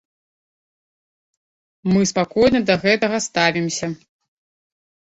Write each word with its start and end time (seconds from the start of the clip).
Мы 1.93 2.01
спакойна 2.13 2.59
да 2.71 2.75
гэтага 2.87 3.17
ставімся. 3.29 3.87